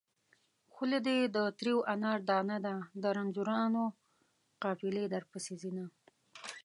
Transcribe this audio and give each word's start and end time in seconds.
خوله 0.73 0.97
دې 1.07 1.17
د 1.35 1.37
تريو 1.59 1.77
انار 1.93 2.19
دانه 2.29 2.57
ده 2.65 2.75
د 3.01 3.03
رنځورانو 3.17 3.83
قافلې 4.63 5.05
درپسې 5.13 5.53
ځينه 5.61 5.85